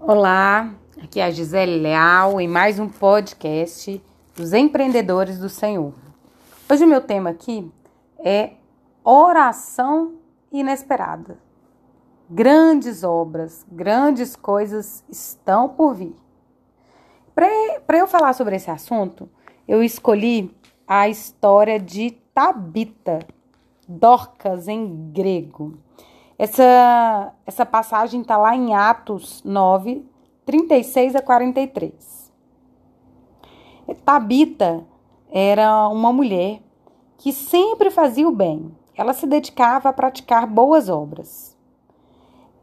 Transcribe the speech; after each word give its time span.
Olá, 0.00 0.72
aqui 1.02 1.18
é 1.18 1.24
a 1.24 1.30
Gisele 1.30 1.80
Leal 1.80 2.40
em 2.40 2.46
mais 2.46 2.78
um 2.78 2.88
podcast 2.88 4.00
dos 4.36 4.52
empreendedores 4.52 5.38
do 5.38 5.48
Senhor. 5.48 5.92
Hoje 6.70 6.84
o 6.84 6.86
meu 6.86 7.00
tema 7.00 7.30
aqui 7.30 7.68
é 8.18 8.52
oração 9.02 10.14
inesperada. 10.52 11.38
Grandes 12.30 13.02
obras, 13.02 13.66
grandes 13.70 14.36
coisas 14.36 15.02
estão 15.08 15.68
por 15.68 15.94
vir. 15.94 16.14
Para 17.34 17.98
eu 17.98 18.06
falar 18.06 18.32
sobre 18.32 18.56
esse 18.56 18.70
assunto, 18.70 19.28
eu 19.66 19.82
escolhi 19.82 20.54
a 20.86 21.08
história 21.08 21.80
de 21.80 22.12
Tabita, 22.32 23.18
Dorcas 23.88 24.68
em 24.68 25.10
grego. 25.10 25.78
Essa, 26.38 27.32
essa 27.46 27.64
passagem 27.64 28.20
está 28.20 28.36
lá 28.36 28.54
em 28.54 28.74
Atos 28.74 29.42
9, 29.42 30.04
36 30.44 31.16
a 31.16 31.22
43. 31.22 32.30
Tabita 34.04 34.84
era 35.30 35.88
uma 35.88 36.12
mulher 36.12 36.60
que 37.16 37.32
sempre 37.32 37.90
fazia 37.90 38.28
o 38.28 38.32
bem. 38.32 38.70
Ela 38.94 39.14
se 39.14 39.26
dedicava 39.26 39.88
a 39.88 39.92
praticar 39.92 40.46
boas 40.46 40.90
obras. 40.90 41.56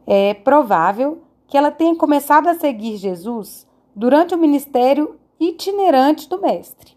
É 0.06 0.34
provável 0.34 1.22
que 1.48 1.58
ela 1.58 1.70
tenha 1.70 1.96
começado 1.96 2.46
a 2.48 2.54
seguir 2.54 2.96
Jesus 2.96 3.66
durante 3.94 4.34
o 4.34 4.38
ministério 4.38 5.18
itinerante 5.40 6.28
do 6.28 6.40
Mestre. 6.40 6.96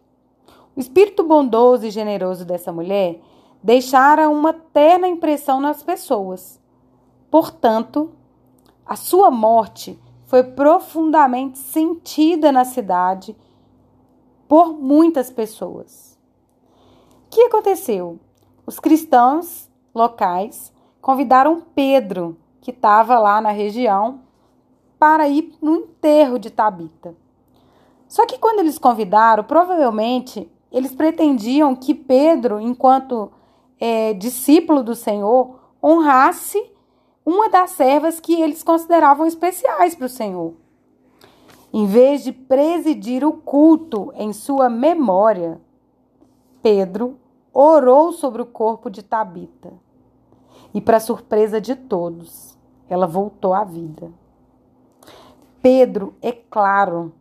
O 0.75 0.79
espírito 0.79 1.23
bondoso 1.23 1.87
e 1.87 1.91
generoso 1.91 2.45
dessa 2.45 2.71
mulher 2.71 3.19
deixara 3.63 4.29
uma 4.29 4.53
terna 4.53 5.07
impressão 5.07 5.59
nas 5.59 5.81
pessoas 5.81 6.59
Portanto, 7.29 8.11
a 8.85 8.95
sua 8.95 9.29
morte 9.29 9.99
foi 10.25 10.43
profundamente 10.43 11.57
sentida 11.57 12.51
na 12.51 12.65
cidade 12.65 13.35
por 14.47 14.73
muitas 14.73 15.29
pessoas. 15.29 16.17
O 17.25 17.29
que 17.29 17.41
aconteceu? 17.41 18.19
Os 18.65 18.79
cristãos 18.79 19.69
locais 19.93 20.73
convidaram 21.01 21.61
Pedro, 21.73 22.37
que 22.61 22.71
estava 22.71 23.19
lá 23.19 23.39
na 23.41 23.51
região, 23.51 24.21
para 24.99 25.27
ir 25.27 25.53
no 25.61 25.75
enterro 25.75 26.39
de 26.39 26.49
Tabita. 26.49 27.15
Só 28.07 28.25
que 28.25 28.37
quando 28.37 28.59
eles 28.59 28.77
convidaram, 28.77 29.43
provavelmente 29.43 30.49
eles 30.71 30.93
pretendiam 30.93 31.75
que 31.75 31.93
Pedro, 31.93 32.59
enquanto 32.59 33.31
é, 33.79 34.13
discípulo 34.13 34.83
do 34.83 34.95
Senhor, 34.95 35.59
honrasse 35.83 36.71
uma 37.27 37.49
das 37.49 37.71
servas 37.71 38.21
que 38.21 38.41
eles 38.41 38.63
consideravam 38.63 39.27
especiais 39.27 39.93
para 39.93 40.05
o 40.05 40.09
Senhor. 40.09 40.53
Em 41.73 41.85
vez 41.85 42.23
de 42.23 42.31
presidir 42.31 43.25
o 43.25 43.33
culto 43.33 44.13
em 44.15 44.31
sua 44.31 44.69
memória, 44.69 45.59
Pedro 46.63 47.19
orou 47.53 48.13
sobre 48.13 48.41
o 48.41 48.45
corpo 48.45 48.89
de 48.89 49.03
Tabita. 49.03 49.73
E, 50.73 50.79
para 50.79 51.01
surpresa 51.01 51.59
de 51.59 51.75
todos, 51.75 52.57
ela 52.87 53.05
voltou 53.05 53.53
à 53.53 53.65
vida. 53.65 54.09
Pedro, 55.61 56.15
é 56.21 56.31
claro, 56.31 57.11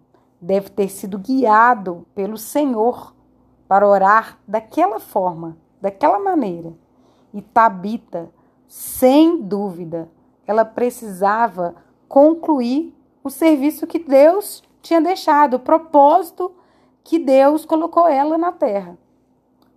deve 0.41 0.71
ter 0.71 0.89
sido 0.89 1.19
guiado 1.19 2.07
pelo 2.15 2.39
Senhor 2.39 3.13
para 3.67 3.89
orar 3.89 4.39
daquela 4.47 5.01
forma, 5.01 5.57
daquela 5.81 6.21
maneira. 6.21 6.73
E 7.35 7.43
Tabita 7.43 8.31
sem 8.67 9.41
dúvida, 9.41 10.11
ela 10.47 10.65
precisava 10.65 11.75
concluir 12.09 12.95
o 13.23 13.31
serviço 13.31 13.87
que 13.87 13.99
Deus 13.99 14.63
tinha 14.81 15.01
deixado, 15.01 15.55
o 15.55 15.61
propósito 15.61 16.53
que 17.03 17.19
Deus 17.19 17.65
colocou 17.65 18.09
ela 18.09 18.39
na 18.39 18.53
terra. 18.53 18.97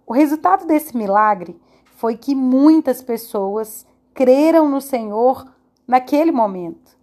O 0.06 0.14
resultado 0.14 0.66
desse 0.66 0.96
milagre 0.96 1.60
foi 1.96 2.16
que 2.16 2.34
muitas 2.34 3.02
pessoas 3.02 3.86
creram 4.14 4.70
no 4.70 4.82
Senhor 4.82 5.46
naquele 5.88 6.32
momento. 6.32 6.98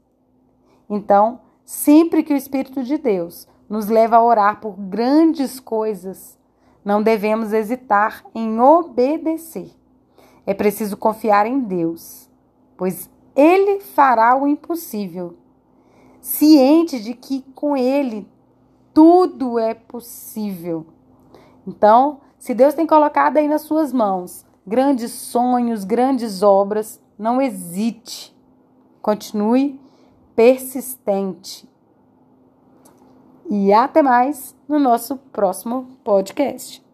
Então, 0.89 1.41
sempre 1.65 2.23
que 2.23 2.33
o 2.33 2.37
Espírito 2.37 2.83
de 2.83 2.97
Deus 2.97 3.49
nos 3.69 3.89
leva 3.89 4.17
a 4.17 4.23
orar 4.23 4.61
por 4.61 4.77
grandes 4.77 5.59
coisas, 5.59 6.39
não 6.85 7.03
devemos 7.03 7.53
hesitar 7.53 8.25
em 8.35 8.61
obedecer. 8.61 9.73
É 10.47 10.55
preciso 10.55 10.97
confiar 10.97 11.45
em 11.47 11.59
Deus, 11.59 12.31
pois 12.77 13.11
Ele 13.35 13.81
fará 13.81 14.41
o 14.41 14.47
impossível, 14.47 15.37
ciente 16.21 17.01
de 17.01 17.13
que 17.13 17.43
com 17.55 17.77
Ele 17.77 18.27
tudo 18.95 19.59
é 19.59 19.75
possível. 19.75 20.87
Então, 21.67 22.21
se 22.39 22.55
Deus 22.55 22.75
tem 22.75 22.87
colocado 22.87 23.37
aí 23.39 23.49
nas 23.49 23.63
suas 23.63 23.93
mãos 23.93 24.47
grandes 24.67 25.13
sonhos, 25.13 25.85
grandes 25.85 26.43
obras, 26.43 27.01
não 27.19 27.41
hesite. 27.41 28.35
Continue 29.01 29.81
persistente. 30.35 31.69
E 33.49 33.73
até 33.73 34.03
mais 34.03 34.57
no 34.69 34.79
nosso 34.79 35.17
próximo 35.17 35.89
podcast. 36.03 36.86